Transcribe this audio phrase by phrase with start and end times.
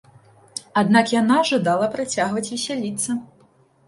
[0.81, 3.11] Аднак яна жадала працягваць весяліцца.